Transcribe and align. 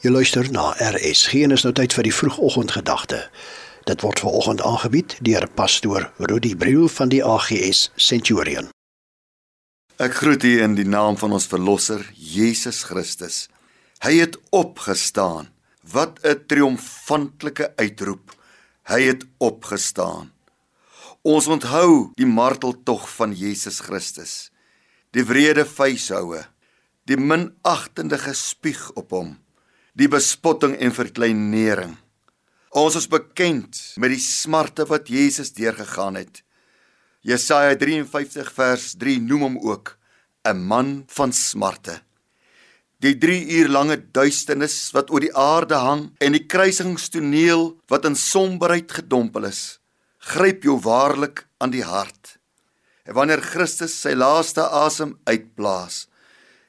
Jy 0.00 0.08
luister 0.08 0.46
na 0.48 0.70
RSG 0.80 1.42
en 1.44 1.52
is 1.52 1.60
nou 1.66 1.74
tyd 1.76 1.92
vir 1.92 2.06
die 2.06 2.14
vroegoggendgedagte. 2.16 3.18
Dit 3.84 4.00
word 4.00 4.22
veraloggend 4.22 4.62
aangebied 4.64 5.18
deur 5.20 5.44
pastoor 5.58 6.06
Rudy 6.30 6.54
Briel 6.56 6.86
van 6.88 7.10
die 7.12 7.20
AGS 7.20 7.90
Centurion. 8.00 8.70
Ek 10.00 10.16
groet 10.16 10.46
u 10.48 10.52
in 10.64 10.78
die 10.78 10.86
naam 10.88 11.18
van 11.20 11.36
ons 11.36 11.44
verlosser 11.50 12.06
Jesus 12.16 12.86
Christus. 12.88 13.50
Hy 14.00 14.14
het 14.22 14.38
opgestaan. 14.56 15.52
Wat 15.84 16.16
'n 16.24 16.46
triomfantelike 16.48 17.76
uitroep. 17.76 18.32
Hy 18.88 19.02
het 19.02 19.26
opgestaan. 19.36 20.32
Ons 21.20 21.46
onthou 21.46 22.08
die 22.16 22.30
marteltog 22.40 23.04
van 23.20 23.36
Jesus 23.36 23.84
Christus. 23.84 24.48
Die 25.12 25.24
wrede 25.24 25.66
vuishoue, 25.66 26.46
die 27.04 27.20
minagtende 27.20 28.16
gespieg 28.18 28.90
op 28.96 29.10
hom 29.10 29.36
die 30.00 30.08
bespotting 30.08 30.78
en 30.80 30.94
verkleinering. 30.96 31.92
Ons 32.80 32.96
is 32.96 33.08
bekend 33.10 33.76
met 34.00 34.14
die 34.14 34.22
smarte 34.22 34.86
wat 34.88 35.10
Jesus 35.12 35.50
deurgegaan 35.52 36.16
het. 36.16 36.40
Jesaja 37.26 37.74
53 37.76 38.48
vers 38.56 38.94
3 39.00 39.18
noem 39.20 39.42
hom 39.44 39.58
ook 39.60 39.98
'n 40.48 40.56
man 40.56 41.04
van 41.08 41.32
smarte. 41.32 42.00
Die 43.00 43.18
3 43.18 43.44
uur 43.58 43.68
lange 43.68 43.96
duisternis 44.12 44.90
wat 44.92 45.10
oor 45.10 45.20
die 45.20 45.36
aarde 45.36 45.74
hang 45.74 46.12
en 46.18 46.32
die 46.32 46.46
kruisingstoneel 46.46 47.76
wat 47.88 48.04
in 48.04 48.16
somberheid 48.16 48.92
gedompel 48.92 49.44
is, 49.44 49.80
gryp 50.18 50.62
jou 50.62 50.80
waarlik 50.80 51.46
aan 51.58 51.70
die 51.70 51.84
hart. 51.84 52.38
En 53.04 53.14
wanneer 53.14 53.40
Christus 53.40 54.00
sy 54.00 54.12
laaste 54.12 54.62
asem 54.62 55.18
uitblaas, 55.24 56.08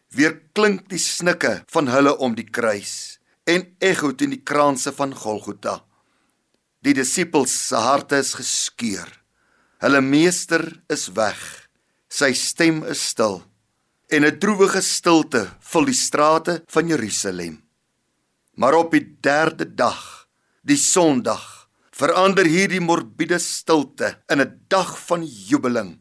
weer 0.10 0.42
klink 0.54 0.90
die 0.90 1.00
snikke 1.00 1.64
van 1.68 1.88
hulle 1.88 2.18
om 2.18 2.36
die 2.36 2.50
kruis 2.50 3.21
en 3.52 3.66
ekho 3.84 4.14
teen 4.16 4.34
die 4.36 4.44
kraanse 4.48 4.94
van 4.96 5.14
Golgotha. 5.16 5.82
Die 6.82 6.94
disippels 6.98 7.54
se 7.68 7.78
harte 7.78 8.22
is 8.24 8.34
geskeur. 8.40 9.10
Hulle 9.84 10.02
meester 10.02 10.64
is 10.94 11.10
weg. 11.18 11.40
Sy 12.10 12.32
stem 12.38 12.82
is 12.94 13.02
stil. 13.14 13.42
En 14.10 14.26
'n 14.26 14.40
droewige 14.40 14.82
stilte 14.82 15.48
vul 15.72 15.86
die 15.86 16.00
strate 16.08 16.64
van 16.68 16.88
Jerusalem. 16.88 17.64
Maar 18.56 18.74
op 18.74 18.92
die 18.92 19.18
3de 19.22 19.76
dag, 19.76 20.28
die 20.62 20.78
Sondag, 20.78 21.70
verander 21.92 22.46
hierdie 22.46 22.82
morbiede 22.82 23.40
stilte 23.40 24.24
in 24.28 24.42
'n 24.42 24.66
dag 24.68 24.92
van 25.08 25.26
jubeling. 25.26 26.00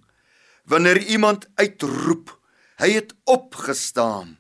Wanneer 0.65 0.99
iemand 0.99 1.49
uitroep, 1.55 2.41
hy 2.77 2.91
het 2.91 3.15
opgestaan. 3.25 4.39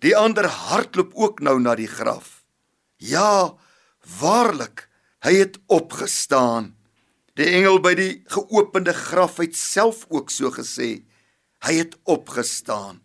Die 0.00 0.16
ander 0.16 0.46
hardloop 0.46 1.12
ook 1.14 1.40
nou 1.40 1.60
na 1.60 1.74
die 1.74 1.88
graf. 1.88 2.33
Ja, 2.96 3.54
waarlik, 4.20 4.88
hy 5.24 5.34
het 5.40 5.58
opgestaan. 5.66 6.74
Die 7.34 7.48
engel 7.50 7.80
by 7.82 7.94
die 7.98 8.12
geopende 8.30 8.94
graf 8.94 9.40
het 9.42 9.56
self 9.58 10.04
ook 10.08 10.30
so 10.30 10.52
gesê. 10.54 11.02
Hy 11.64 11.74
het 11.80 11.96
opgestaan. 12.04 13.00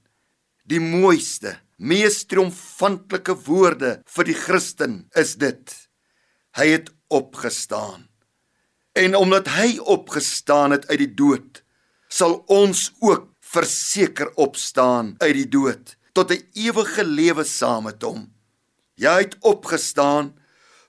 Die 0.70 0.82
mooiste, 0.84 1.56
mees 1.78 2.26
triomfantelike 2.30 3.34
woorde 3.48 4.00
vir 4.06 4.30
die 4.30 4.38
Christen 4.38 5.00
is 5.18 5.34
dit. 5.42 5.74
Hy 6.60 6.68
het 6.76 6.92
opgestaan. 7.10 8.06
En 8.94 9.16
omdat 9.16 9.48
hy 9.56 9.80
opgestaan 9.80 10.76
het 10.76 10.86
uit 10.92 11.00
die 11.06 11.14
dood, 11.18 11.64
sal 12.10 12.44
ons 12.52 12.92
ook 13.00 13.30
verseker 13.40 14.30
opstaan 14.38 15.16
uit 15.24 15.34
die 15.34 15.50
dood 15.50 15.96
tot 16.14 16.32
'n 16.32 16.44
ewige 16.54 17.04
lewe 17.04 17.44
saam 17.44 17.84
met 17.84 18.02
hom. 18.04 18.28
Jy 19.00 19.16
het 19.24 19.36
opgestaan 19.48 20.34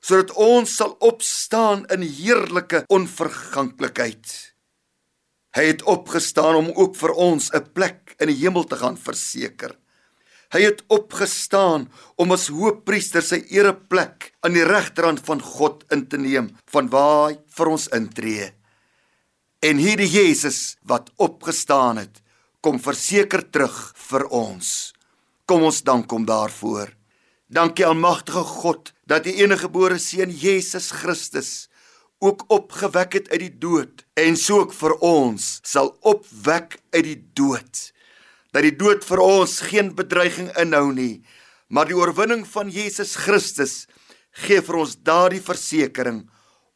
sodat 0.00 0.32
ons 0.40 0.72
sal 0.80 0.94
opstaan 1.04 1.84
in 1.92 2.02
heerlike 2.02 2.86
onverganklikheid. 2.88 4.30
Hy 5.54 5.64
het 5.66 5.82
opgestaan 5.90 6.56
om 6.56 6.70
ook 6.72 6.96
vir 6.96 7.12
ons 7.12 7.50
'n 7.52 7.72
plek 7.74 8.14
in 8.18 8.28
die 8.32 8.40
hemel 8.40 8.64
te 8.64 8.76
gaan 8.76 8.96
verseker. 8.96 9.76
Hy 10.50 10.60
het 10.62 10.82
opgestaan 10.88 11.90
om 12.16 12.32
as 12.32 12.48
hoëpriester 12.48 13.22
sy 13.22 13.44
ereplek 13.54 14.32
aan 14.42 14.52
die 14.52 14.64
regterhand 14.64 15.20
van 15.22 15.40
God 15.40 15.84
in 15.92 16.06
te 16.06 16.18
neem, 16.18 16.56
vanwaar 16.66 17.28
hy 17.28 17.38
vir 17.46 17.68
ons 17.68 17.88
intree. 17.88 18.52
En 19.62 19.76
hierdie 19.76 20.10
Jesus 20.10 20.76
wat 20.82 21.10
opgestaan 21.16 21.96
het, 21.96 22.22
kom 22.60 22.80
verseker 22.80 23.50
terug 23.50 23.92
vir 23.94 24.26
ons. 24.26 24.92
Kom 25.46 25.62
ons 25.62 25.82
dank 25.82 26.10
hom 26.10 26.26
daarvoor. 26.26 26.99
Dankie 27.50 27.82
almagtige 27.82 28.44
God 28.46 28.92
dat 29.10 29.24
die 29.26 29.40
enige 29.42 29.66
gebore 29.66 29.98
seun 29.98 30.30
Jesus 30.30 30.92
Christus 30.94 31.66
ook 32.22 32.44
opgewek 32.46 33.16
het 33.16 33.30
uit 33.32 33.40
die 33.42 33.56
dood 33.58 34.04
en 34.14 34.36
so 34.38 34.60
ook 34.62 34.74
vir 34.76 34.94
ons 35.02 35.56
sal 35.66 35.90
opwek 36.06 36.76
uit 36.94 37.06
die 37.08 37.18
dood. 37.34 37.80
Dat 38.54 38.62
die 38.62 38.76
dood 38.76 39.02
vir 39.06 39.22
ons 39.24 39.56
geen 39.66 39.90
bedreiging 39.98 40.52
inhou 40.62 40.92
nie, 40.94 41.24
maar 41.66 41.90
die 41.90 41.98
oorwinning 41.98 42.44
van 42.46 42.70
Jesus 42.70 43.16
Christus 43.18 43.88
gee 44.46 44.62
vir 44.62 44.78
ons 44.84 44.94
daardie 45.02 45.42
versekering 45.42 46.28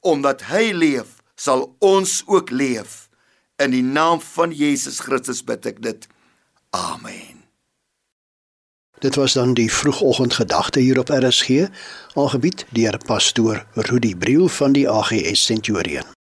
omdat 0.05 0.43
hy 0.51 0.73
leef, 0.75 1.21
sal 1.39 1.71
ons 1.81 2.19
ook 2.27 2.51
leef. 2.51 3.07
In 3.63 3.71
die 3.73 3.87
naam 3.87 4.19
van 4.35 4.53
Jesus 4.53 5.01
Christus 5.07 5.45
bid 5.47 5.71
ek 5.71 5.81
dit. 5.87 6.11
Amen. 6.75 7.34
Dit 9.05 9.15
was 9.15 9.33
dan 9.33 9.55
die 9.55 9.73
vroegoggendgedagte 9.73 10.81
hier 10.81 10.99
op 10.99 11.09
RSG, 11.09 11.69
aangebied 12.15 12.67
deur 12.71 12.99
pastoor 13.07 13.65
Rudy 13.73 14.17
Briel 14.17 14.49
van 14.49 14.73
die 14.73 14.89
AGS 14.91 15.45
Centurion. 15.45 16.14